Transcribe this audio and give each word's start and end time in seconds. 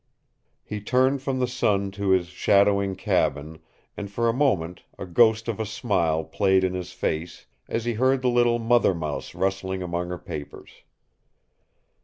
He 0.63 0.81
turned 0.81 1.21
from 1.21 1.37
the 1.37 1.47
sun 1.47 1.91
to 1.91 2.09
his 2.09 2.25
shadowing 2.29 2.95
cabin, 2.95 3.59
and 3.95 4.09
for 4.09 4.27
a 4.27 4.33
moment 4.33 4.81
a 4.97 5.05
ghost 5.05 5.47
of 5.47 5.59
a 5.59 5.65
smile 5.67 6.23
played 6.23 6.63
in 6.63 6.73
his 6.73 6.91
face 6.91 7.45
as 7.69 7.85
he 7.85 7.93
heard 7.93 8.23
the 8.23 8.27
little 8.29 8.57
mother 8.57 8.95
mouse 8.95 9.35
rustling 9.35 9.83
among 9.83 10.09
her 10.09 10.17
papers. 10.17 10.71